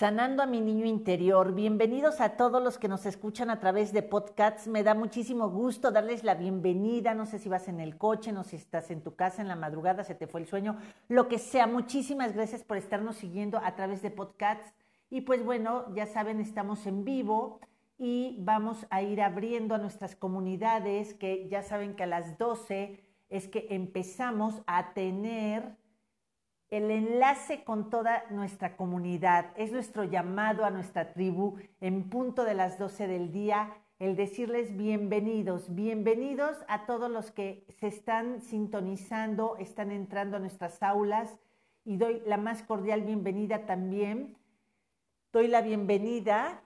[0.00, 1.54] Sanando a mi niño interior.
[1.54, 4.66] Bienvenidos a todos los que nos escuchan a través de podcasts.
[4.66, 7.12] Me da muchísimo gusto darles la bienvenida.
[7.12, 9.48] No sé si vas en el coche, no sé si estás en tu casa en
[9.48, 10.78] la madrugada, se te fue el sueño,
[11.08, 11.66] lo que sea.
[11.66, 14.72] Muchísimas gracias por estarnos siguiendo a través de podcasts.
[15.10, 17.60] Y pues bueno, ya saben, estamos en vivo
[17.98, 23.04] y vamos a ir abriendo a nuestras comunidades que ya saben que a las 12
[23.28, 25.76] es que empezamos a tener
[26.70, 29.46] el enlace con toda nuestra comunidad.
[29.56, 34.76] Es nuestro llamado a nuestra tribu en punto de las 12 del día, el decirles
[34.76, 41.36] bienvenidos, bienvenidos a todos los que se están sintonizando, están entrando a nuestras aulas
[41.84, 44.36] y doy la más cordial bienvenida también.
[45.32, 46.62] Doy la bienvenida,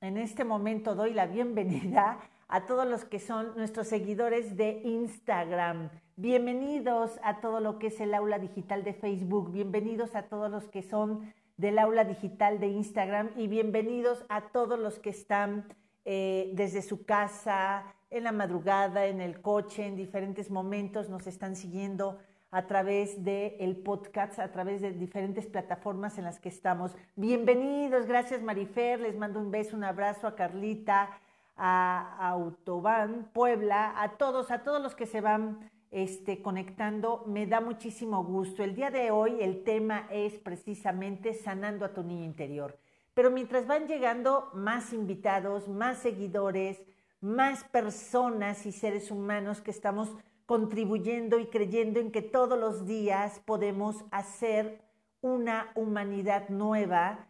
[0.00, 2.18] en este momento doy la bienvenida
[2.52, 5.88] a todos los que son nuestros seguidores de Instagram.
[6.16, 10.68] Bienvenidos a todo lo que es el aula digital de Facebook, bienvenidos a todos los
[10.68, 15.64] que son del aula digital de Instagram y bienvenidos a todos los que están
[16.04, 21.56] eh, desde su casa, en la madrugada, en el coche, en diferentes momentos, nos están
[21.56, 22.18] siguiendo
[22.50, 26.94] a través del el podcast, a través de diferentes plataformas en las que estamos.
[27.16, 31.18] Bienvenidos, gracias Marifer, les mando un beso, un abrazo a Carlita,
[31.56, 37.60] a Autobán, Puebla, a todos, a todos los que se van este, conectando, me da
[37.60, 38.64] muchísimo gusto.
[38.64, 42.78] El día de hoy el tema es precisamente sanando a tu niño interior.
[43.14, 46.82] Pero mientras van llegando más invitados, más seguidores,
[47.20, 50.10] más personas y seres humanos que estamos
[50.46, 54.80] contribuyendo y creyendo en que todos los días podemos hacer
[55.20, 57.26] una humanidad nueva,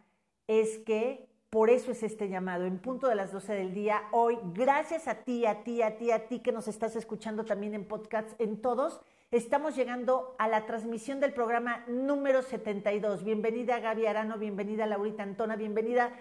[0.47, 4.39] es que por eso es este llamado, en punto de las 12 del día, hoy,
[4.55, 7.85] gracias a ti, a ti, a ti, a ti que nos estás escuchando también en
[7.85, 13.23] podcasts, en todos, estamos llegando a la transmisión del programa número 72.
[13.23, 16.11] Bienvenida Gaby Arano, bienvenida Laurita Antona, bienvenida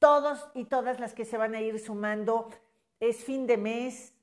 [0.00, 2.50] todos y todas las que se van a ir sumando.
[2.98, 4.16] Es fin de mes,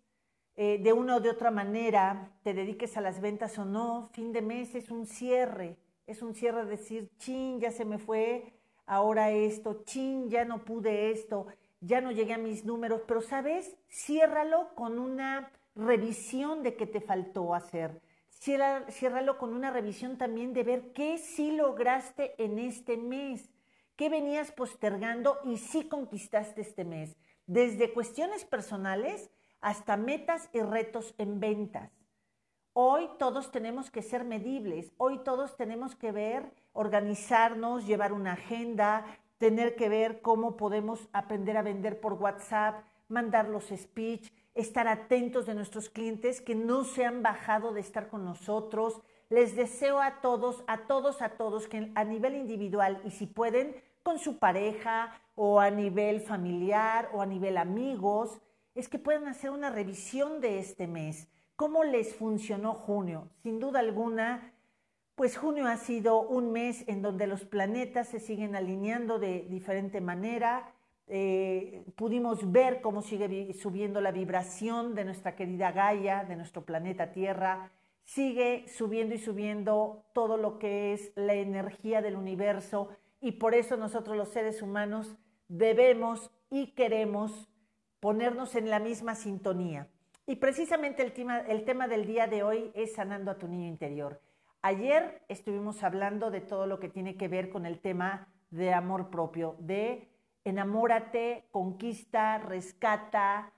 [0.57, 4.33] eh, de una o de otra manera, te dediques a las ventas o no, fin
[4.33, 8.58] de mes es un cierre, es un cierre de decir, chin, ya se me fue
[8.89, 11.45] ahora esto, chin, ya no pude esto,
[11.79, 16.99] ya no llegué a mis números, pero sabes, ciérralo con una revisión de qué te
[16.99, 18.01] faltó hacer.
[18.31, 23.51] ciérralo con una revisión también de ver qué sí lograste en este mes,
[23.95, 29.29] qué venías postergando y sí conquistaste este mes, desde cuestiones personales
[29.61, 31.91] hasta metas y retos en ventas.
[32.73, 39.05] Hoy todos tenemos que ser medibles, hoy todos tenemos que ver organizarnos, llevar una agenda,
[39.37, 45.45] tener que ver cómo podemos aprender a vender por WhatsApp, mandar los speech, estar atentos
[45.45, 49.01] de nuestros clientes que no se han bajado de estar con nosotros.
[49.27, 53.75] Les deseo a todos, a todos, a todos que a nivel individual y si pueden
[54.01, 58.39] con su pareja o a nivel familiar o a nivel amigos,
[58.73, 61.27] es que puedan hacer una revisión de este mes.
[61.57, 63.27] ¿Cómo les funcionó junio?
[63.43, 64.53] Sin duda alguna,
[65.19, 69.99] pues junio ha sido un mes en donde los planetas se siguen alineando de diferente
[69.99, 70.73] manera.
[71.07, 77.11] Eh, pudimos ver cómo sigue subiendo la vibración de nuestra querida Gaia, de nuestro planeta
[77.11, 77.69] Tierra.
[78.05, 82.87] Sigue subiendo y subiendo todo lo que es la energía del universo
[83.19, 85.17] y por eso nosotros los seres humanos
[85.49, 87.49] debemos y queremos
[87.99, 89.89] ponernos en la misma sintonía.
[90.25, 93.67] Y precisamente el tema, el tema del día de hoy es sanando a tu niño
[93.67, 94.21] interior.
[94.61, 99.09] Ayer estuvimos hablando de todo lo que tiene que ver con el tema de amor
[99.09, 100.09] propio, de
[100.43, 103.53] enamórate, conquista, rescata,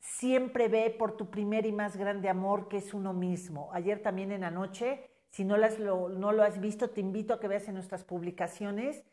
[0.00, 3.70] siempre ve por tu primer y más grande amor que es uno mismo.
[3.74, 7.40] Ayer también en la noche, si no, lo, no lo has visto, te invito a
[7.40, 9.04] que veas en nuestras publicaciones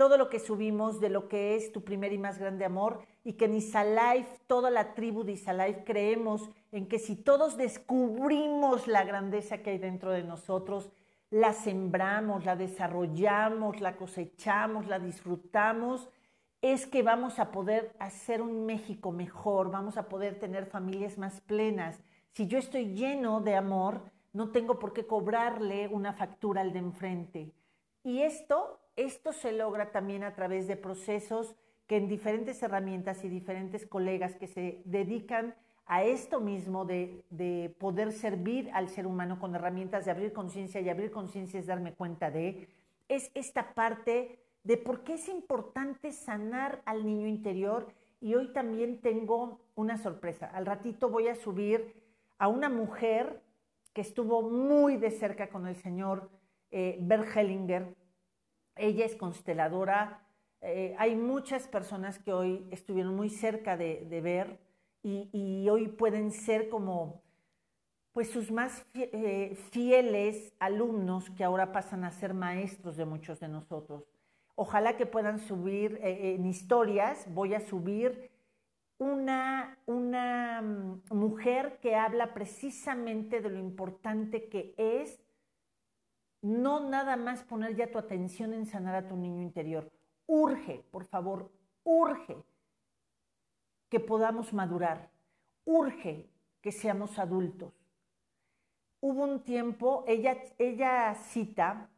[0.00, 3.34] todo lo que subimos de lo que es tu primer y más grande amor y
[3.34, 9.04] que en Isalife, toda la tribu de Isalife, creemos en que si todos descubrimos la
[9.04, 10.90] grandeza que hay dentro de nosotros,
[11.28, 16.08] la sembramos, la desarrollamos, la cosechamos, la disfrutamos,
[16.62, 21.42] es que vamos a poder hacer un México mejor, vamos a poder tener familias más
[21.42, 22.00] plenas.
[22.30, 24.00] Si yo estoy lleno de amor,
[24.32, 27.52] no tengo por qué cobrarle una factura al de enfrente.
[28.02, 31.56] Y esto, esto se logra también a través de procesos
[31.86, 35.54] que en diferentes herramientas y diferentes colegas que se dedican
[35.86, 40.88] a esto mismo de, poder servir al ser humano con herramientas de abrir conciencia y
[40.88, 42.68] abrir conciencia es darme cuenta de,
[43.08, 47.88] es esta parte de por qué es importante sanar al niño interior
[48.20, 50.46] y hoy también tengo una sorpresa.
[50.46, 51.94] Al ratito voy a subir
[52.38, 53.42] a una mujer
[53.94, 56.30] que estuvo muy de cerca con el señor
[56.70, 56.98] eh.
[58.76, 60.26] Ella es consteladora
[60.62, 64.58] eh, hay muchas personas que hoy estuvieron muy cerca de, ver
[65.02, 67.22] y, hoy pueden ser como
[68.12, 73.48] pues sus más eh, fieles alumnos que ahora pasan a ser maestros de muchos de
[73.48, 74.04] nosotros.
[74.56, 78.30] Ojalá que puedan subir eh, en historias, voy a subir
[78.98, 85.18] una, una mm, mujer que habla precisamente de lo importante que es
[86.42, 89.90] no nada más poner ya tu atención en sanar a tu niño interior.
[90.26, 91.50] Urge, por favor,
[91.84, 92.36] urge
[93.88, 95.10] que podamos madurar.
[95.64, 97.72] Urge que seamos adultos.
[99.00, 101.88] Hubo un tiempo, ella, ella cita,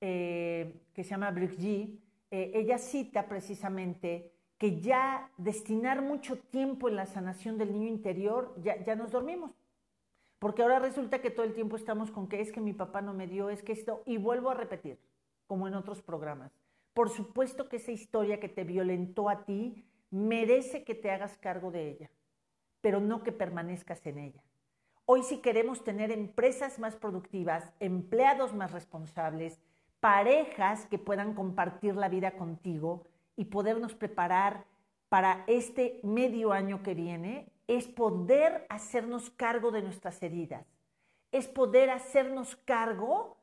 [0.00, 1.98] eh, que se llama Brigitte,
[2.30, 8.54] eh, ella cita precisamente que ya destinar mucho tiempo en la sanación del niño interior,
[8.62, 9.52] ya, ya nos dormimos.
[10.40, 13.12] Porque ahora resulta que todo el tiempo estamos con que es que mi papá no
[13.12, 14.98] me dio, es que esto, y vuelvo a repetir,
[15.46, 16.50] como en otros programas.
[16.94, 21.70] Por supuesto que esa historia que te violentó a ti merece que te hagas cargo
[21.70, 22.10] de ella,
[22.80, 24.42] pero no que permanezcas en ella.
[25.04, 29.60] Hoy si queremos tener empresas más productivas, empleados más responsables,
[30.00, 33.04] parejas que puedan compartir la vida contigo
[33.36, 34.64] y podernos preparar
[35.10, 40.66] para este medio año que viene, es poder hacernos cargo de nuestras heridas,
[41.30, 43.36] es poder hacernos cargo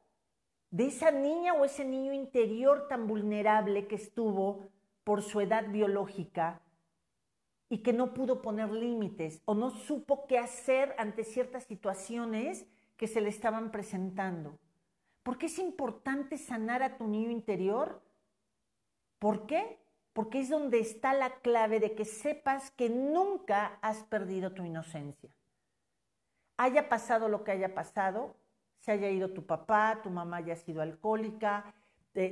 [0.70, 4.68] de esa niña o ese niño interior tan vulnerable que estuvo
[5.06, 6.62] por su edad biológica
[7.70, 13.08] y que no pudo poner límites o no supo qué hacer ante ciertas situaciones que
[13.08, 14.60] se le estaban presentando.
[15.24, 18.02] ¿Por qué es importante sanar a tu niño interior?
[19.20, 19.80] ¿Por qué?
[20.18, 25.30] Porque es donde está la clave de que sepas que nunca has perdido tu inocencia.
[26.58, 28.36] Haya pasado lo que haya pasado,
[28.80, 31.72] se haya ido tu papá, tu mamá haya sido alcohólica,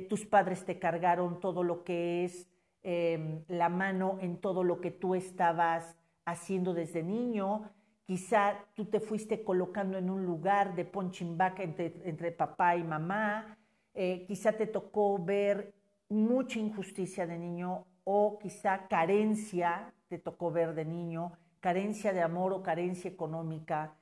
[0.08, 2.48] tus padres te cargaron todo lo que es
[2.82, 7.70] em, la mano en todo lo que tú estabas haciendo desde niño,
[8.04, 13.56] quizá tú te fuiste colocando en un lugar de punching back entre, papá y mamá,
[13.94, 15.75] eh, quizá te tocó ver
[16.08, 22.52] mucha injusticia de niño o quizá carencia, te tocó ver de niño, carencia de amor
[22.52, 23.96] o carencia económica.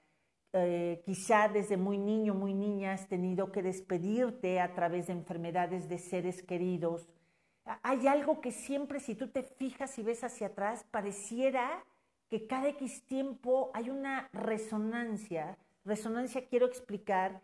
[0.52, 5.88] Eh, quizá desde muy niño, muy niña has tenido que despedirte a través de enfermedades
[5.88, 7.08] de seres queridos.
[7.82, 11.82] Hay algo que siempre, si tú te fijas y ves hacia atrás, pareciera
[12.28, 15.56] que cada X tiempo hay una resonancia.
[15.84, 17.40] Resonancia quiero explicar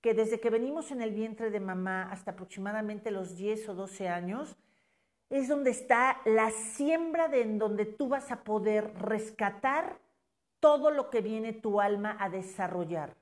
[0.00, 4.08] que desde que venimos en el vientre de mamá hasta aproximadamente los 10 o 12
[4.08, 4.56] años,
[5.30, 9.98] es donde está la siembra de en donde tú vas a poder rescatar
[10.60, 13.16] todo lo que viene tu alma a desarrollar.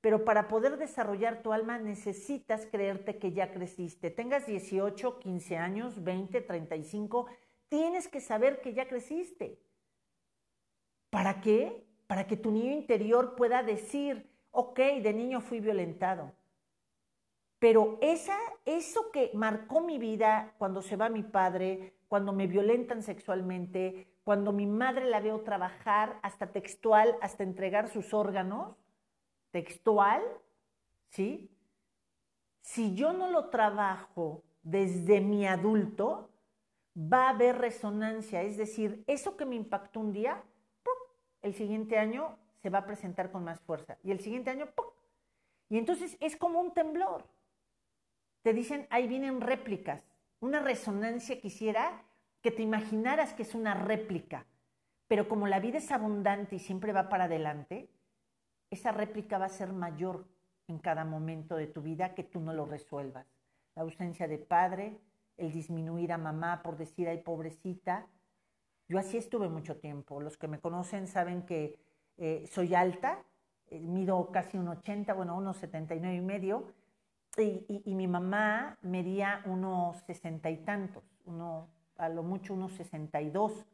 [0.00, 4.10] Pero para poder desarrollar tu alma necesitas creerte que ya creciste.
[4.10, 7.26] Tengas 18, 15 años, 20, 35,
[7.68, 9.60] tienes que saber que ya creciste.
[11.10, 11.86] ¿Para qué?
[12.06, 16.32] Para que tu niño interior pueda decir, ok, de niño fui violentado.
[17.58, 23.02] Pero esa, eso que marcó mi vida cuando se va mi padre, cuando me violentan
[23.02, 28.76] sexualmente, cuando mi madre la veo trabajar hasta textual, hasta entregar sus órganos,
[29.50, 30.22] textual,
[31.10, 31.50] ¿sí?
[32.62, 36.30] Si yo no lo trabajo desde mi adulto,
[36.96, 38.42] va a haber resonancia.
[38.42, 40.42] Es decir, eso que me impactó un día,
[41.42, 43.96] el siguiente año se va a presentar con más fuerza.
[44.02, 44.86] Y el siguiente año, ¡pum!
[45.68, 47.24] Y entonces es como un temblor.
[48.42, 50.02] Te dicen, ahí vienen réplicas.
[50.40, 52.04] Una resonancia quisiera
[52.40, 54.46] que te imaginaras que es una réplica.
[55.06, 57.90] Pero como la vida es abundante y siempre va para adelante,
[58.70, 60.26] esa réplica va a ser mayor
[60.68, 63.26] en cada momento de tu vida que tú no lo resuelvas.
[63.74, 65.00] La ausencia de padre,
[65.36, 68.06] el disminuir a mamá por decir, ay, pobrecita.
[68.88, 70.20] Yo así estuve mucho tiempo.
[70.20, 71.78] Los que me conocen saben que
[72.20, 73.24] eh, soy alta,
[73.68, 76.66] eh, mido casi un 80, bueno, unos 79 y medio,
[77.38, 83.64] y, mi mamá medía unos 60 y tantos, uno, a lo mucho unos 62.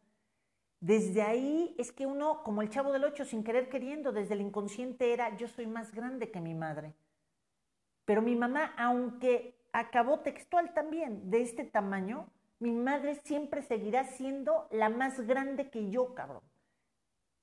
[0.79, 4.43] Desde ahí es que uno, como el chavo del 8, sin querer queriendo, desde el
[4.43, 6.95] inconsciente era, yo soy más grande que mi madre.
[8.05, 12.29] Pero mi mamá, aunque acabó textual también, de este tamaño,
[12.61, 16.43] mi madre siempre seguirá siendo la más grande que yo, cabrón.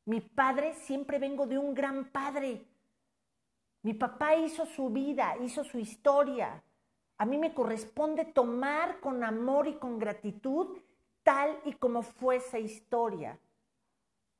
[0.05, 2.65] Mi padre siempre vengo de un gran padre.
[3.83, 6.63] Mi papá hizo su vida, hizo su historia.
[7.17, 10.77] A mí me corresponde tomar con amor y con gratitud
[11.23, 13.39] tal y como fue esa historia.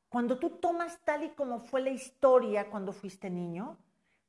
[0.10, 3.78] Cuando tú tomas tal y como fue la historia cuando fuiste niño,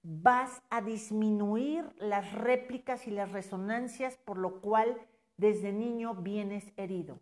[0.03, 4.99] vas a disminuir las réplicas y las resonancias por lo cual
[5.37, 7.19] desde niño vienes herido.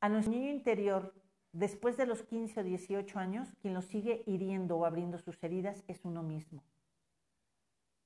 [0.00, 1.14] A nuestro niño interior,
[1.52, 5.84] después de los 15 o 18 años, quien lo sigue hiriendo o abriendo sus heridas
[5.88, 6.62] es uno mismo.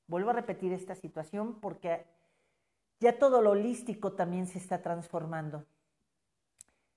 [0.07, 2.05] Vuelvo a repetir esta situación porque
[3.01, 5.65] ya todo lo holístico también se está transformando.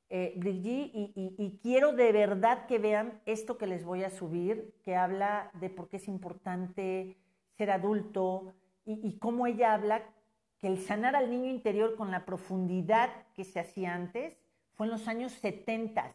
[0.09, 4.95] Eh, Brigitte, y, quiero de verdad que vean esto que les voy a subir, que
[4.95, 7.17] habla de por qué es importante
[7.57, 8.53] ser adulto
[8.85, 10.03] y, cómo ella habla
[10.59, 14.37] que el sanar al niño interior con la profundidad que se hacía antes
[14.75, 16.13] fue en los años 70.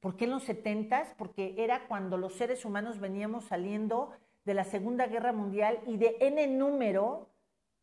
[0.00, 1.14] ¿Por qué en los 70?
[1.16, 4.12] Porque era cuando los seres humanos veníamos saliendo
[4.44, 7.28] de la Segunda Guerra Mundial y de N número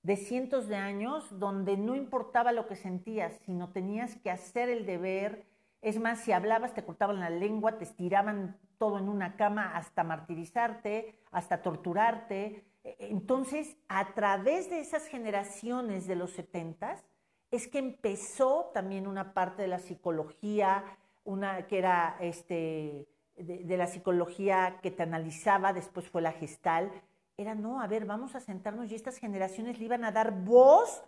[0.01, 4.85] de cientos de años donde no importaba lo que sentías, sino tenías que hacer el
[4.85, 5.45] deber.
[5.81, 10.03] Es más, si hablabas te cortaban la lengua, te estiraban todo en una cama hasta
[10.03, 12.63] martirizarte, hasta torturarte.
[12.83, 17.03] Entonces, a través de esas generaciones de los setentas,
[17.51, 20.83] es que empezó también una parte de la psicología,
[21.25, 26.91] una que era este, de, la psicología que te analizaba, después fue la gestal,
[27.37, 31.03] era no, a ver, vamos a sentarnos y estas generaciones le iban a dar voz,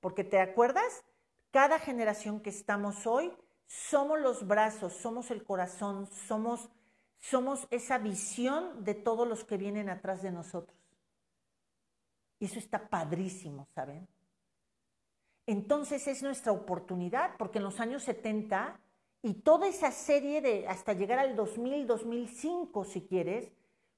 [0.00, 1.04] porque te acuerdas,
[1.50, 3.32] cada generación que estamos hoy,
[3.66, 6.68] somos los brazos, somos el corazón, somos,
[7.18, 10.78] somos esa visión de todos los que vienen atrás de nosotros.
[12.38, 14.06] Y eso está padrísimo, ¿saben?
[15.46, 18.78] Entonces es nuestra oportunidad, porque en los años 70
[19.22, 23.52] y toda esa serie de, hasta llegar al 2000, 2005, si quieres,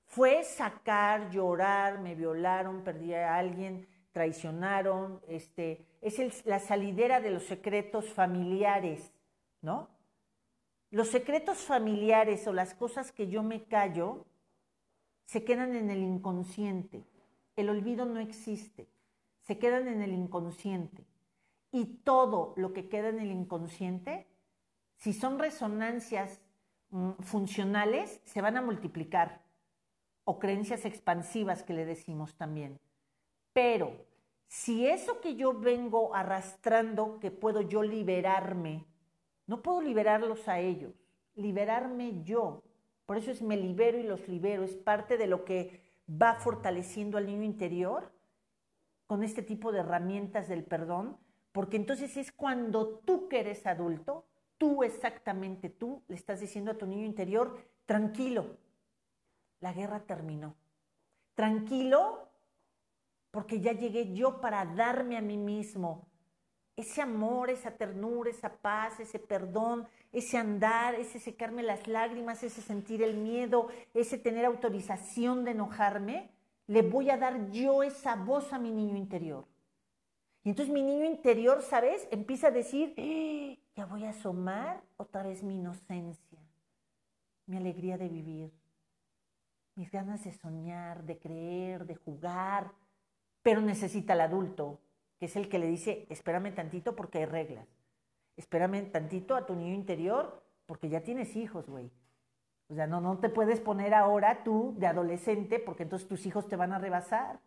[0.04, 7.44] fue sacar, llorar, me violaron, perdí a alguien, traicionaron, este, es la salidera de los
[7.44, 9.12] secretos familiares,
[9.62, 9.88] ¿no?
[10.90, 14.26] Los secretos familiares o las cosas que yo me callo
[15.24, 17.02] se quedan en el inconsciente.
[17.56, 18.86] El olvido no existe,
[19.40, 21.04] se quedan en el inconsciente.
[21.72, 24.28] Y todo lo que queda en el inconsciente
[25.04, 26.40] si son resonancias
[26.88, 29.42] mm, funcionales, se van a multiplicar,
[30.24, 32.80] o creencias expansivas que le decimos también.
[33.52, 34.06] Pero
[34.46, 38.86] si eso que yo vengo arrastrando, que puedo yo liberarme,
[39.46, 40.94] no puedo liberarlos a ellos,
[41.34, 42.62] liberarme yo.
[43.04, 47.18] Por eso es me libero y los libero, es parte de lo que va fortaleciendo
[47.18, 48.10] al niño interior
[49.06, 51.18] con este tipo de herramientas del perdón,
[51.52, 54.24] porque entonces es cuando tú que eres adulto,
[54.58, 57.56] tú exactamente, tú le estás diciendo a tu niño interior,
[57.86, 58.56] tranquilo,
[59.60, 60.56] la guerra terminó.
[61.34, 62.28] Tranquilo,
[63.30, 66.06] porque ya llegué yo para darme a mí mismo
[66.76, 72.62] ese amor, esa ternura, esa paz, ese perdón, ese andar, ese secarme las lágrimas, ese
[72.62, 76.30] sentir el miedo, ese tener autorización de enojarme,
[76.66, 79.46] le voy a dar yo esa voz a mi niño interior.
[80.42, 82.08] Y entonces mi niño interior, ¿sabes?
[82.10, 83.58] Empieza a decir, ¡Eh!
[83.74, 86.38] Ya voy a asomar otra vez mi inocencia,
[87.46, 88.52] mi alegría de vivir,
[89.74, 92.72] mis ganas de soñar, de creer, de jugar,
[93.42, 94.80] pero necesita el adulto,
[95.18, 97.66] que es el que le dice, espérame tantito porque hay reglas,
[98.36, 101.90] espérame tantito a tu niño interior porque ya tienes hijos, güey.
[102.68, 106.48] O sea, no, no te puedes poner ahora tú de adolescente porque entonces tus hijos
[106.48, 107.40] te van a rebasar.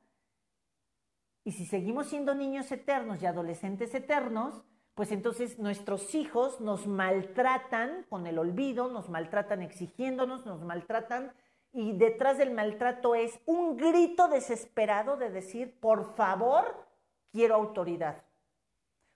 [1.44, 4.64] Y si seguimos siendo niños eternos y adolescentes eternos,
[4.98, 11.34] pues entonces nuestros hijos nos maltratan con el olvido, nos maltratan exigiéndonos, nos maltratan
[11.72, 16.88] y detrás del maltrato es un grito desesperado de decir, por favor,
[17.32, 18.24] quiero autoridad.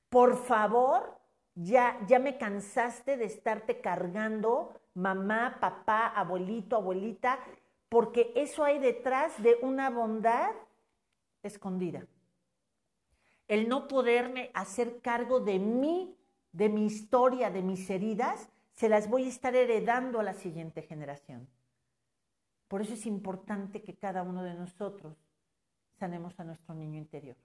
[0.10, 1.18] Por favor,
[1.56, 7.40] ya, ya me cansaste de estarte cargando, mamá, papá, abuelito, abuelita,
[7.90, 10.52] porque eso hay detrás de una bondad
[11.42, 12.06] escondida
[13.51, 16.15] el no poderme hacer cargo de mí,
[16.53, 20.84] de mi historia, de mis heridas, se las voy a estar heredando a la siguiente
[20.84, 21.50] generación.
[22.70, 25.17] Por eso es importante que cada uno de nosotros
[26.00, 27.36] sanemos a nuestro niño interior.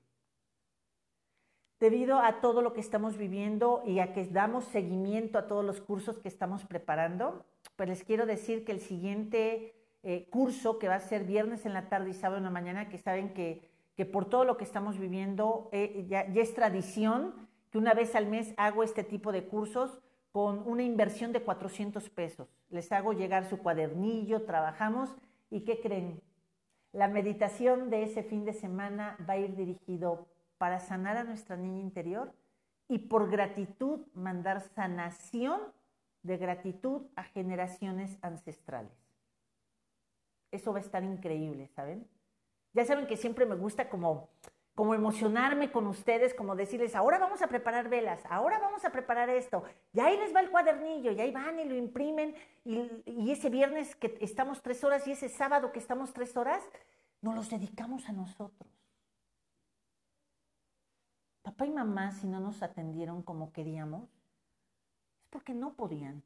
[1.80, 5.80] Debido a todo lo que estamos viviendo y a que damos seguimiento a todos los
[5.80, 7.44] cursos que estamos preparando,
[7.74, 11.72] pues les quiero decir que el siguiente eh, curso que va a ser viernes en
[11.72, 14.64] la tarde y sábado en la mañana, que saben que que por todo lo que
[14.64, 19.44] estamos viviendo eh, ya, es tradición que una vez al mes hago este tipo de
[19.44, 19.98] cursos
[20.32, 22.48] con una inversión de 400 pesos.
[22.68, 25.14] Les hago llegar su cuadernillo, trabajamos
[25.50, 26.20] y ¿qué creen?
[26.92, 30.26] La meditación de ese fin de semana va a ir dirigido
[30.58, 32.32] para sanar a nuestra niña interior
[32.88, 35.60] y por gratitud mandar sanación
[36.22, 38.92] de gratitud a generaciones ancestrales.
[40.50, 42.06] Eso va a estar increíble, ¿saben?
[42.76, 44.28] Ya saben que siempre me gusta como,
[44.74, 49.30] como emocionarme con ustedes, como decirles, ahora vamos a preparar velas, ahora vamos a preparar
[49.30, 49.64] esto,
[49.94, 52.34] y ahí les va el cuadernillo, y ahí van y lo imprimen,
[52.66, 56.62] y, ese viernes que estamos tres horas y ese sábado que estamos tres horas,
[57.22, 58.70] nos los dedicamos a nosotros.
[61.40, 64.10] Papá y mamá, si no nos atendieron como queríamos,
[65.22, 66.22] es porque no podían,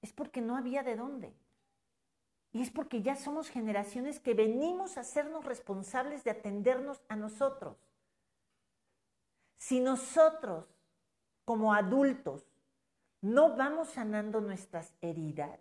[0.00, 1.34] es porque no había de dónde.
[2.52, 7.76] Y es porque ya somos generaciones que venimos a hacernos responsables de atendernos a nosotros.
[9.56, 10.66] Si nosotros,
[11.44, 12.46] como adultos,
[13.20, 15.60] no vamos sanando nuestras heridas,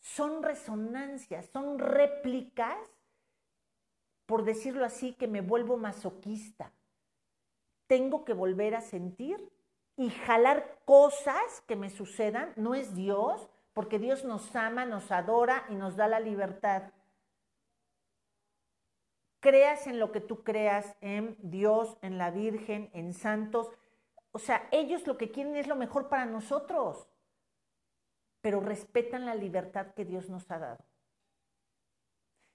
[0.00, 2.78] son resonancias, son réplicas,
[4.24, 6.72] por decirlo así, que me vuelvo masoquista.
[7.86, 9.52] Tengo que volver a sentir
[9.96, 15.64] y jalar cosas que me sucedan, no es Dios, porque Dios nos ama, nos adora
[15.68, 16.92] y nos da la libertad.
[19.40, 23.70] Creas en lo que tú creas, en Dios, en la Virgen, en santos.
[24.32, 27.08] O sea, ellos lo que quieren es lo mejor para nosotros,
[28.40, 30.84] pero respetan la libertad que Dios nos ha dado.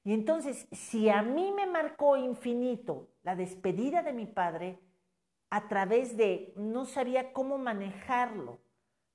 [0.03, 4.79] Y entonces, si a mí me marcó infinito la despedida de mi padre,
[5.49, 8.59] a través de no sabía cómo manejarlo,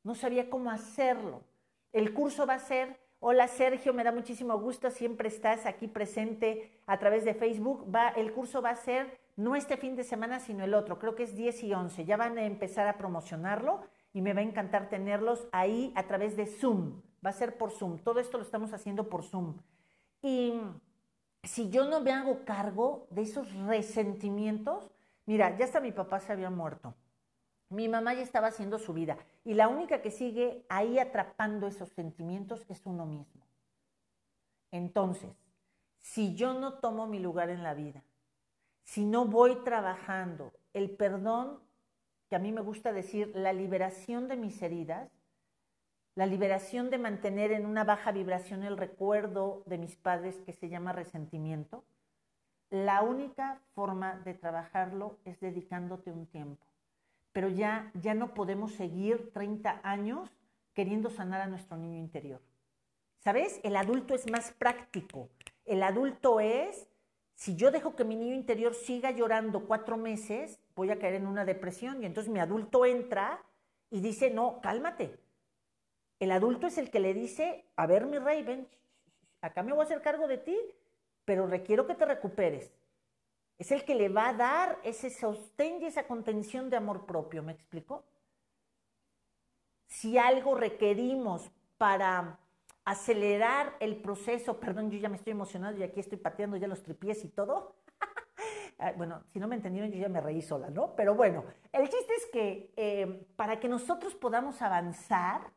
[0.02, 1.45] no sabía cómo hacerlo,
[1.93, 6.81] el curso va a ser, hola Sergio, me da muchísimo gusto, siempre estás aquí presente
[6.87, 7.85] a través de Facebook.
[7.95, 11.15] Va, el curso va a ser no este fin de semana, sino el otro, creo
[11.15, 12.05] que es 10 y 11.
[12.05, 13.81] Ya van a empezar a promocionarlo
[14.13, 17.01] y me va a encantar tenerlos ahí a través de Zoom.
[17.25, 17.99] Va a ser por Zoom.
[17.99, 19.57] Todo esto lo estamos haciendo por Zoom.
[20.23, 20.61] Y
[21.43, 24.91] si yo no me hago cargo de esos resentimientos,
[25.27, 26.95] mira, ya hasta mi papá se había muerto.
[27.71, 31.89] Mi mamá ya estaba haciendo su vida y la única que sigue ahí atrapando esos
[31.91, 33.47] sentimientos es uno mismo.
[34.73, 35.31] Entonces,
[36.00, 38.03] si yo no tomo mi lugar en la vida,
[38.83, 41.61] si no voy trabajando el perdón,
[42.29, 45.09] que a mí me gusta decir, la liberación de mis heridas,
[46.17, 50.69] la liberación de mantener en una baja vibración el recuerdo de mis padres que se
[50.69, 51.85] llama resentimiento,
[52.69, 56.70] la única forma de trabajarlo es dedicándote un tiempo
[57.32, 60.30] pero ya, ya no podemos seguir 30 años
[60.75, 62.40] queriendo sanar a nuestro niño interior.
[63.19, 63.60] ¿Sabes?
[63.62, 65.28] El adulto es más práctico.
[65.66, 66.88] El adulto es,
[67.34, 71.26] si yo dejo que mi niño interior siga llorando cuatro meses, voy a caer en
[71.26, 73.43] una depresión y entonces mi adulto entra
[73.90, 75.19] y dice, no, cálmate.
[76.19, 78.66] El adulto es el que le dice, a ver mi Raven,
[79.40, 80.58] acá me voy a hacer cargo de ti,
[81.25, 82.71] pero requiero que te recuperes.
[83.61, 87.43] Es el que le va a dar ese sostén y esa contención de amor propio,
[87.43, 88.05] ¿me explico?
[89.87, 92.39] Si algo requerimos para
[92.87, 96.83] acelerar el proceso, perdón, yo ya me estoy emocionando y aquí estoy pateando ya los
[96.83, 97.77] tripies y todo.
[98.97, 100.97] bueno, si no me entendieron, yo ya me reí sola, ¿no?
[100.97, 105.53] Pero bueno, el chiste es que eh, para que nosotros podamos avanzar,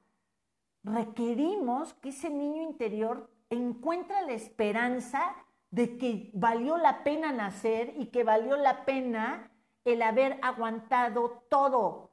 [0.83, 5.33] requerimos que ese niño interior encuentre la esperanza
[5.73, 9.51] de que valió la pena nacer y que valió la pena
[9.85, 12.11] el haber aguantado todo,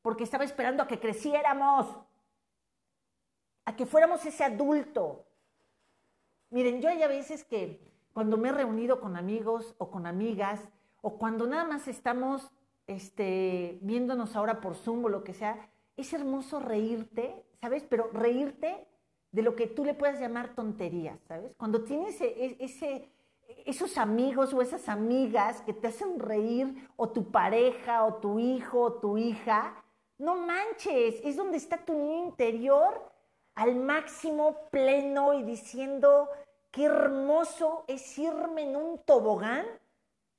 [0.00, 1.94] porque estaba esperando a que creciéramos,
[3.66, 5.26] a que fuéramos ese adulto.
[6.48, 10.66] Miren, yo hay a veces que cuando me he reunido con amigos o con amigas,
[11.02, 12.50] o cuando nada más estamos
[12.86, 17.84] este, viéndonos ahora por Zoom o lo que sea, es hermoso reírte, ¿sabes?
[17.90, 18.88] Pero reírte
[19.32, 21.52] de lo que tú le puedes llamar tonterías, ¿sabes?
[21.56, 23.08] Cuando tienes e, ese,
[23.64, 28.80] esos amigos o esas amigas que te hacen reír, o tu pareja, o tu hijo,
[28.80, 29.82] o tu hija,
[30.18, 33.12] no manches, es donde está tu niño interior
[33.54, 36.28] al máximo pleno y diciendo,
[36.70, 39.66] qué hermoso es irme en un tobogán,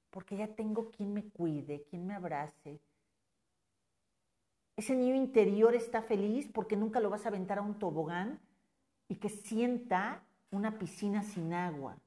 [0.09, 2.79] porque ya tengo quien me cuide, quien me abrace.
[4.75, 8.39] Ese niño interior está feliz porque nunca lo vas a aventar a un tobogán,
[9.07, 11.97] y que sienta una piscina sin agua.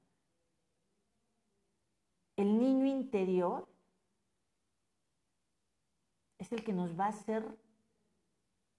[2.37, 3.69] El niño interior
[6.39, 7.45] es el que nos va a hacer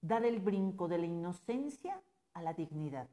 [0.01, 2.01] dar el brinco de la inocencia
[2.34, 3.07] a la dignidad.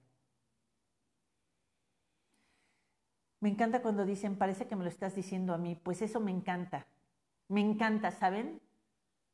[3.41, 6.31] Me encanta cuando dicen, parece que me lo estás diciendo a mí, pues eso me
[6.31, 6.87] encanta.
[7.49, 8.61] Me encanta, ¿saben?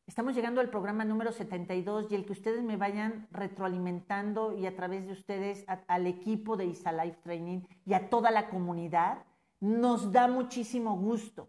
[0.06, 4.76] Estamos llegando al programa número 72 y el que ustedes me vayan retroalimentando y a
[4.76, 9.24] través de ustedes al equipo de ISA Life Training y a toda la comunidad,
[9.60, 11.48] nos da muchísimo gusto.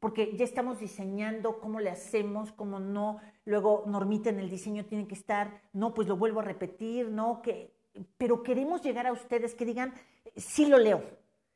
[0.00, 3.20] Porque ya estamos diseñando cómo le hacemos, cómo no.
[3.44, 7.42] Luego, Normita en el diseño tiene que estar, no, pues lo vuelvo a repetir, no,
[7.42, 7.76] que.
[8.16, 9.92] Pero queremos llegar a ustedes que digan,
[10.34, 11.02] sí lo leo,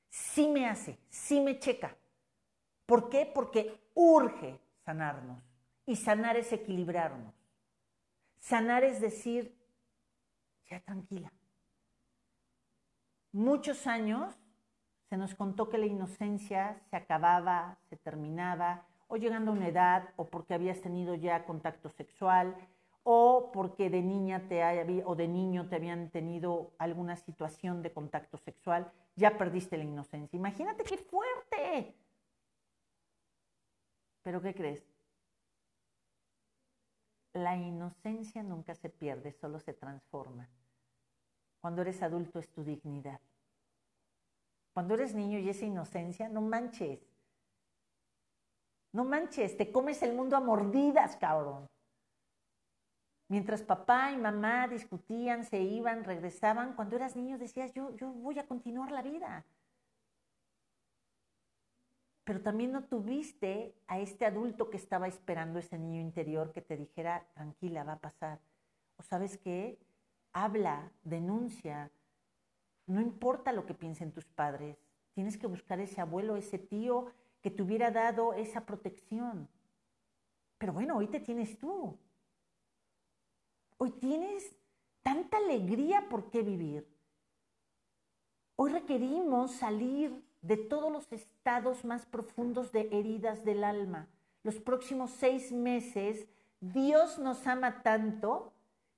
[0.08, 1.96] sí me hace, sí me checa.
[2.84, 3.30] ¿Por qué?
[3.32, 5.49] Porque urge sanarnos.
[5.90, 7.34] Y sanar es equilibrarnos.
[8.38, 9.58] Sanar es decir,
[10.68, 11.32] ya tranquila.
[13.32, 14.38] Muchos años
[15.08, 20.10] se nos contó que la inocencia se acababa, se terminaba, o llegando a una edad,
[20.14, 22.54] o porque habías tenido ya contacto sexual,
[23.02, 24.62] o porque de niña te
[25.04, 30.36] o de niño te habían tenido alguna situación de contacto sexual, ya perdiste la inocencia.
[30.36, 31.96] Imagínate qué fuerte.
[34.22, 34.89] Pero ¿qué crees?
[37.32, 40.48] La inocencia nunca se pierde, solo se transforma.
[41.60, 43.20] Cuando eres adulto es tu dignidad.
[44.72, 47.00] Cuando eres niño y esa inocencia, no manches.
[48.92, 51.68] No manches, te comes el mundo a mordidas, cabrón.
[53.28, 58.40] Mientras papá y mamá discutían, se iban, regresaban, cuando eras niño decías, yo, yo voy
[58.40, 59.44] a continuar la vida.
[62.30, 66.76] Pero también no tuviste a este adulto que estaba esperando ese niño interior que te
[66.76, 68.38] dijera, tranquila, va a pasar.
[68.98, 69.80] O sabes qué,
[70.32, 71.90] habla, denuncia,
[72.86, 74.78] no importa lo que piensen tus padres,
[75.12, 77.06] tienes que buscar ese abuelo, ese tío
[77.40, 79.48] que te hubiera dado esa protección.
[80.56, 81.98] Pero bueno, hoy te tienes tú.
[83.76, 84.54] Hoy tienes
[85.02, 86.86] tanta alegría por qué vivir.
[88.54, 94.08] Hoy requerimos salir de todos los estados más profundos de heridas del alma.
[94.42, 96.26] Los próximos seis meses,
[96.60, 98.52] Dios nos ama tanto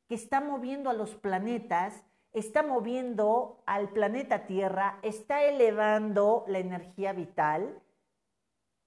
[0.08, 7.12] que está moviendo a los planetas está moviendo al planeta Tierra, está elevando la energía
[7.12, 7.80] vital,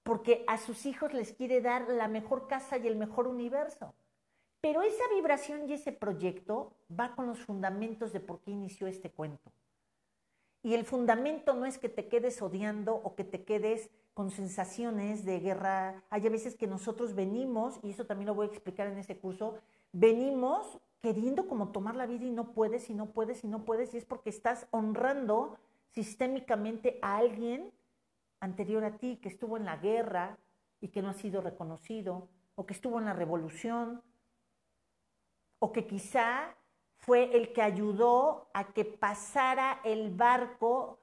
[0.02, 3.94] porque a sus hijos les quiere dar la mejor casa y el mejor universo.
[4.60, 9.10] Pero esa vibración y ese proyecto va con los fundamentos de por qué inició este
[9.10, 9.52] cuento.
[10.66, 15.24] Y el fundamento no es que te quedes odiando o que te quedes con sensaciones
[15.24, 16.02] de guerra.
[16.10, 19.16] Hay a veces que nosotros venimos, y eso también lo voy a explicar en ese
[19.16, 19.60] curso,
[19.92, 23.94] venimos queriendo como tomar la vida y no puedes y no puedes y no puedes
[23.94, 25.56] y es porque estás honrando
[25.92, 27.72] sistémicamente a alguien
[28.40, 30.36] anterior a ti que estuvo en la guerra
[30.80, 34.02] y que no ha sido reconocido o que estuvo en la revolución
[35.60, 36.56] o que quizá
[36.98, 40.98] fue el que ayudó a que pasara el barco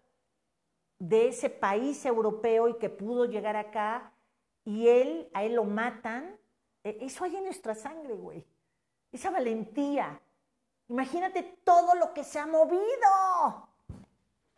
[0.99, 4.12] de ese país europeo y que pudo llegar acá
[4.65, 6.38] y él, a él lo matan.
[6.84, 8.45] E, eso hay en nuestra sangre, güey
[9.13, 10.19] esa valentía.
[10.89, 13.69] Imagínate todo lo que se ha movido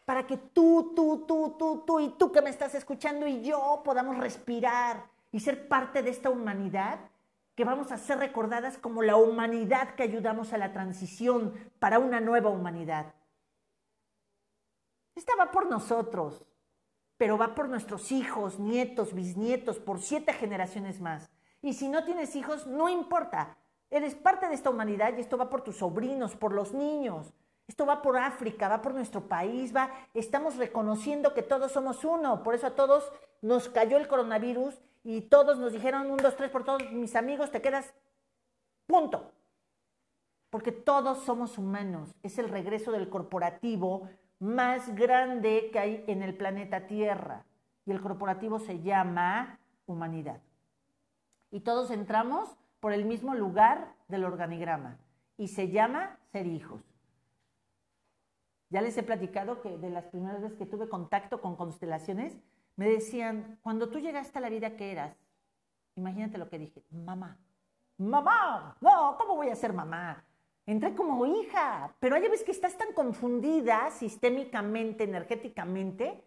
[0.06, 3.82] para que tú, tú, tú, tú, tú y tú que me estás escuchando y yo
[3.84, 7.00] podamos respirar y ser parte de esta humanidad
[7.56, 12.20] que vamos a ser recordadas como la humanidad que ayudamos a la transición para una
[12.20, 13.13] nueva humanidad.
[15.15, 16.46] Esta va por nosotros,
[17.18, 21.32] pero va por nuestros hijos, nietos, bisnietos, por siete generaciones más.
[21.62, 23.58] Y si no tienes hijos, no importa,
[23.89, 27.34] Eres parte de esta humanidad y esto va por tus sobrinos, por los niños.
[27.68, 29.91] Esto va por África, va por nuestro país, va.
[30.13, 32.44] Estamos reconociendo que todos somos uno.
[32.44, 36.50] Por eso a todos nos cayó el coronavirus y todos nos dijeron un, dos, tres
[36.50, 37.94] por todos mis amigos, te quedas.
[38.88, 39.32] Punto.
[40.50, 42.15] Porque todos somos humanos.
[42.24, 47.46] Es el regreso del corporativo más grande que hay en el planeta Tierra.
[47.86, 50.41] Y el corporativo se llama humanidad.
[51.52, 54.98] Y todos entramos por el mismo lugar del organigrama
[55.38, 56.82] y se llama ser hijos.
[58.72, 62.36] Ya les he platicado que de las primeras veces que tuve contacto con constelaciones,
[62.76, 65.16] me decían, cuando tú llegaste a la vida que eras,
[65.96, 67.38] imagínate lo que dije, mamá,
[67.98, 70.24] mamá, no, ¿cómo voy a ser mamá?
[70.66, 76.24] Entré como hija, pero hay veces que estás tan confundida sistémicamente, energéticamente,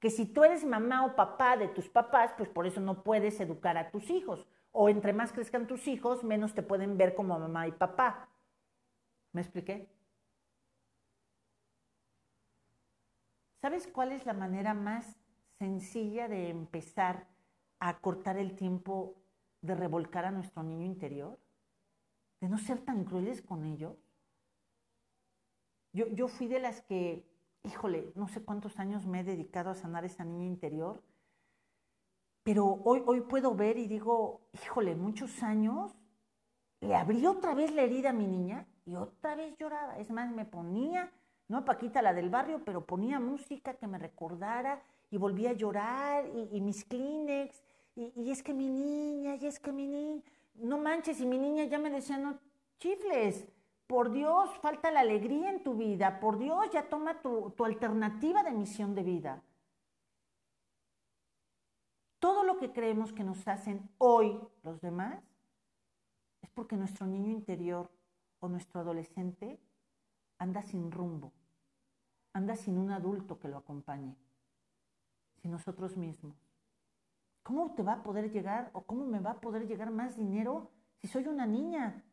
[0.00, 3.38] que si tú eres mamá o papá de tus papás, pues por eso no puedes
[3.40, 7.38] educar a tus hijos o entre más crezcan tus hijos, menos te pueden ver como
[7.38, 8.28] mamá y papá.
[9.32, 9.88] ¿Me expliqué?
[13.60, 15.19] ¿Sabes cuál es la manera más
[15.60, 17.28] sencilla de empezar
[17.78, 19.14] a cortar el tiempo
[19.62, 21.38] de revolcar a nuestro niño interior?
[22.40, 23.96] De no ser tan crueles con ellos.
[25.92, 27.24] Yo, yo fui de las que,
[27.62, 31.02] híjole, no sé cuántos años me he dedicado a sanar esa niña interior
[32.42, 35.96] pero hoy, hoy puedo ver y digo, híjole, muchos años,
[36.80, 39.98] le abrí otra vez la herida a mi niña y otra vez lloraba.
[39.98, 41.12] Es más, me ponía,
[41.48, 46.26] no Paquita la del barrio, pero ponía música que me recordara y volvía a llorar
[46.52, 47.62] y, mis Kleenex.
[47.96, 50.22] Y, y, es que mi niña, y es que mi niña,
[50.54, 52.38] no manches, y mi niña ya me decía, no
[52.78, 53.46] chifles,
[53.86, 58.42] por Dios, falta la alegría en tu vida, por Dios, ya toma tu, tu alternativa
[58.42, 59.42] de misión de vida.
[62.46, 65.22] lo que creemos que nos hacen hoy los demás
[66.42, 67.90] es porque nuestro niño interior
[68.40, 69.60] o nuestro adolescente
[70.38, 71.32] anda sin rumbo,
[72.32, 74.16] anda sin un adulto que lo acompañe,
[75.40, 76.36] sin nosotros mismos.
[77.42, 80.70] ¿Cómo te va a poder llegar o cómo me va a poder llegar más dinero
[80.98, 82.04] si soy una niña?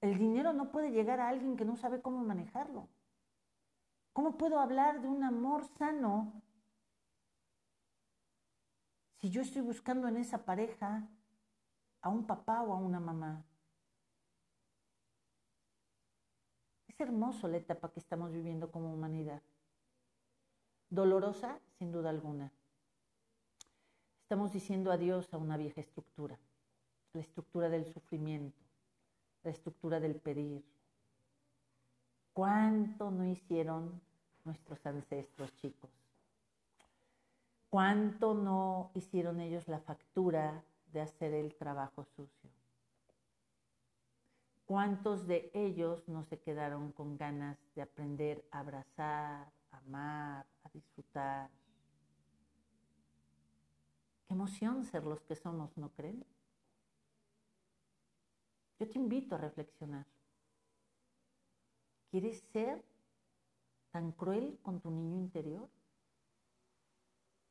[0.00, 2.88] El dinero no puede llegar a alguien que no sabe cómo manejarlo.
[4.12, 6.32] ¿Cómo puedo hablar de un amor sano
[9.16, 11.08] si yo estoy buscando en esa pareja
[12.00, 13.44] a un papá o a una mamá?
[16.86, 19.42] Es hermoso la etapa que estamos viviendo como humanidad.
[20.90, 22.50] Dolorosa, sin duda alguna.
[24.22, 26.38] Estamos diciendo adiós a una vieja estructura,
[27.12, 28.58] la estructura del sufrimiento,
[29.44, 30.64] la estructura del pedir.
[32.32, 34.00] ¿Cuánto no hicieron
[34.44, 35.90] nuestros ancestros chicos?
[37.68, 42.50] ¿Cuánto no hicieron ellos la factura de hacer el trabajo sucio?
[44.64, 50.46] ¿Cuántos de ellos no se quedaron con ganas de aprender a abrazar, amar,
[50.78, 51.50] disfrutar?
[54.26, 56.24] Qué emoción ser los que somos, ¿no creen?
[58.78, 60.06] Yo te invito a reflexionar.
[62.10, 62.84] ¿Quieres ser
[63.90, 65.68] tan cruel con tu niño interior?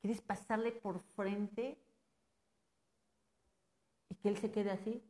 [0.02, 1.78] ¿Quieres pasarle por frente
[4.10, 5.04] y que él se quede así?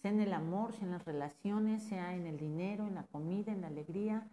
[0.00, 3.52] Sea en el amor, sea en las relaciones, sea en el dinero, en la comida,
[3.52, 4.28] en la alegría.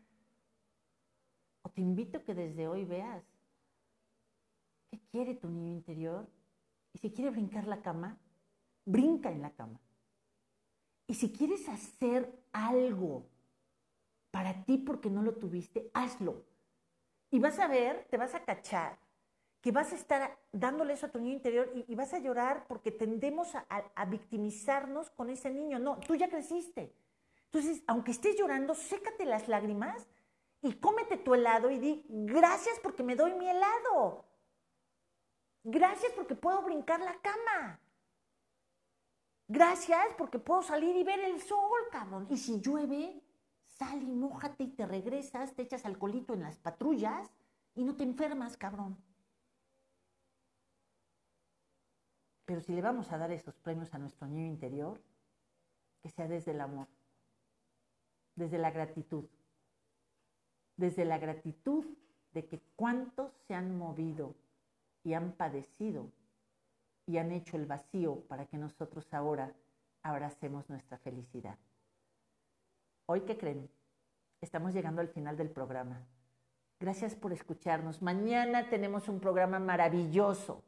[1.79, 3.23] Te invito que desde hoy veas
[4.91, 6.27] qué quiere tu niño interior.
[6.91, 8.17] Y si quiere brincar la cama,
[8.83, 9.79] brinca en la cama.
[11.07, 13.23] Y si quieres hacer algo
[14.29, 16.43] para ti porque no lo tuviste, hazlo.
[17.31, 18.99] Y vas a ver, te vas a cachar,
[19.61, 22.91] que vas a estar dándole eso a tu niño interior y, vas a llorar porque
[22.91, 25.79] tendemos a, a, victimizarnos con ese niño.
[25.79, 26.93] No, tú ya creciste.
[27.45, 30.09] Entonces, aunque estés llorando, sécate las lágrimas
[30.61, 34.25] y cómete tu helado y di, gracias porque me doy mi helado.
[35.63, 37.79] Gracias porque puedo brincar la cama.
[39.47, 42.27] Gracias porque puedo salir y ver el sol, cabrón.
[42.29, 43.21] Y si llueve,
[43.65, 47.31] sal y mójate y te regresas, te echas alcoholito en las patrullas
[47.75, 48.97] y no te enfermas, cabrón.
[52.45, 55.01] Pero si le vamos a dar esos premios a nuestro niño interior,
[56.01, 56.87] que sea desde el amor,
[58.35, 59.25] desde la gratitud,
[60.79, 61.85] desde la gratitud
[62.31, 64.33] de que cuántos se han movido
[65.03, 66.09] y han padecido
[67.05, 69.53] y han hecho el vacío para que nosotros ahora
[70.03, 71.57] abracemos nuestra felicidad.
[73.07, 73.69] Hoy, ¿qué creen?
[74.41, 76.01] Estamos llegando al final del programa.
[76.79, 78.01] Gracias por escucharnos.
[78.01, 80.63] Mañana tenemos un programa maravilloso.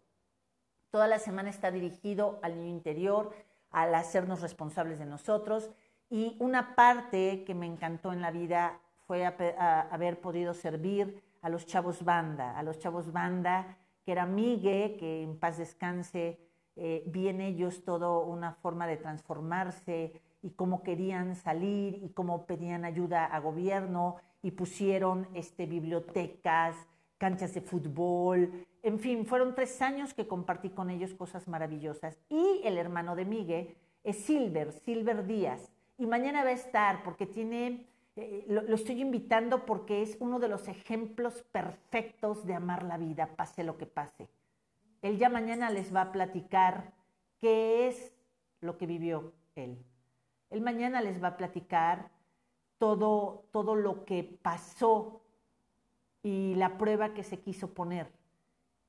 [0.89, 3.34] Toda la semana está dirigido al niño interior,
[3.69, 5.71] al hacernos responsables de nosotros.
[6.10, 11.65] Y una parte que me encantó en la vida fue haber podido servir a los
[11.65, 16.39] chavos banda, a los chavos banda que era Migue, que en paz descanse,
[16.78, 22.45] eh, vi en ellos todo una forma de transformarse y cómo querían salir y cómo
[22.45, 26.78] pedían ayuda a gobierno y pusieron este, bibliotecas,
[27.17, 32.17] canchas de fútbol, en fin, fueron tres años que compartí con ellos cosas maravillosas.
[32.30, 37.26] Y el hermano de Migue es Silver, Silver Díaz, y mañana va a estar porque
[37.26, 42.97] tiene eh, lo, estoy invitando porque es uno de los ejemplos perfectos de amar la
[42.97, 44.30] vida, pase lo que pase.
[45.02, 46.93] Él ya mañana les va a platicar
[47.39, 48.13] qué es
[48.60, 49.84] lo que vivió él.
[50.50, 52.12] Él mañana les va a platicar
[52.78, 55.21] todo, todo lo que pasó
[56.21, 58.12] y la prueba que se quiso poner.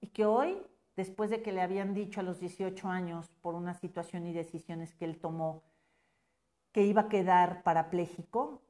[0.00, 0.60] Y que hoy,
[0.96, 4.94] después de que le habían dicho a los 18 años por una situación y decisiones
[4.94, 5.62] que él tomó,
[6.72, 8.60] que iba a quedar parapléjico,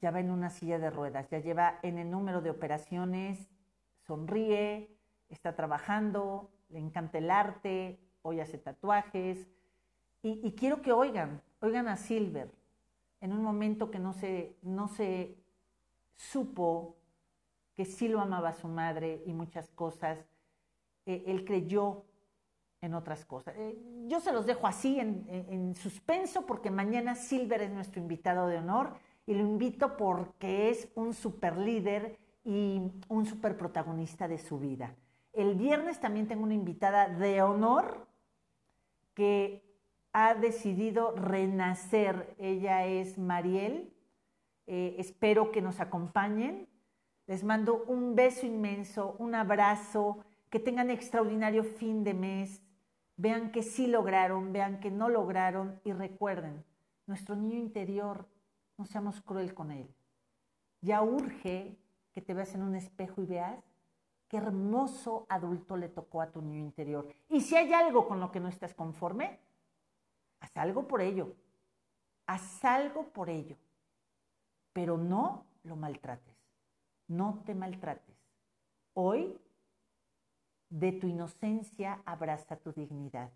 [0.00, 3.48] ya va en una silla de ruedas, ya lleva en el número de operaciones,
[4.06, 4.90] sonríe,
[5.28, 9.46] está trabajando, le encanta el arte, hoy hace tatuajes.
[10.22, 12.50] Y, quiero que oigan, oigan a Silver,
[13.20, 15.36] en un momento que no se, no se
[16.16, 16.96] supo
[17.76, 20.18] que sí lo amaba su madre y muchas cosas,
[21.04, 22.04] eh, él creyó
[22.80, 23.54] en otras cosas.
[23.56, 23.78] Eh,
[24.08, 28.98] yo se los dejo así en suspenso porque mañana Silver es nuestro invitado de honor
[29.26, 34.94] y lo invito porque es un super líder y un super protagonista de su vida.
[35.32, 38.06] El viernes también tengo una invitada de honor
[39.14, 39.62] que
[40.12, 42.34] ha decidido renacer.
[42.38, 43.92] Ella es Mariel.
[44.66, 46.68] Eh, espero que nos acompañen.
[47.26, 52.62] Les mando un beso inmenso, un abrazo, que tengan extraordinario fin de mes,
[53.16, 56.64] vean que sí lograron, vean que no lograron y recuerden,
[57.06, 58.26] nuestro niño interior,
[58.76, 59.88] no seamos cruel con él.
[60.80, 61.78] Ya urge
[62.12, 63.64] que te veas en un espejo y veas
[64.28, 67.08] qué hermoso adulto le tocó a tu niño interior.
[67.28, 69.38] Y si hay algo con lo que no estás conforme,
[70.40, 71.34] haz algo por ello.
[72.26, 73.56] Haz algo por ello.
[74.72, 76.36] Pero no lo maltrates.
[77.08, 78.16] No te maltrates.
[78.94, 79.38] Hoy,
[80.68, 83.30] de tu inocencia, abraza tu dignidad.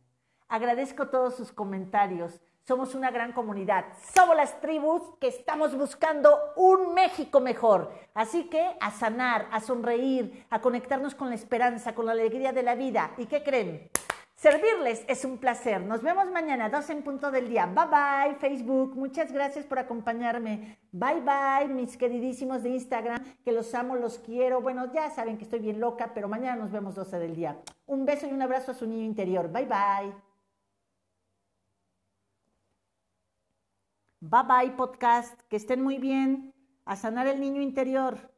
[0.49, 2.41] Agradezco todos sus comentarios.
[2.67, 3.85] Somos una gran comunidad.
[4.15, 7.91] Somos las tribus que estamos buscando un México mejor.
[8.15, 12.63] Así que a sanar, a sonreír, a conectarnos con la esperanza, con la alegría de
[12.63, 13.13] la vida.
[13.17, 13.91] ¿Y qué creen?
[14.41, 15.83] Servirles es un placer.
[15.83, 17.67] Nos vemos mañana, 12 en punto del día.
[17.67, 18.97] Bye bye, Facebook.
[18.97, 20.79] Muchas gracias por acompañarme.
[20.93, 24.63] Bye bye, mis queridísimos de Instagram, que los amo, los quiero.
[24.63, 27.59] Bueno, ya saben que estoy bien loca, pero mañana nos vemos 12 del día.
[27.85, 29.53] Un beso y un abrazo a su niño interior.
[29.53, 30.30] Bye bye.
[34.23, 36.53] Bye bye podcast, que estén muy bien.
[36.85, 38.29] A sanar el niño interior.